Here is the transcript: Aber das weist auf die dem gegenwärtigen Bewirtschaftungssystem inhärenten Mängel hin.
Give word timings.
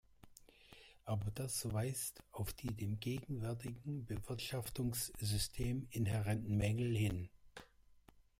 Aber 1.05 1.29
das 1.29 1.71
weist 1.73 2.23
auf 2.31 2.53
die 2.53 2.73
dem 2.73 2.99
gegenwärtigen 2.99 4.03
Bewirtschaftungssystem 4.07 5.85
inhärenten 5.91 6.57
Mängel 6.57 6.97
hin. 6.97 7.29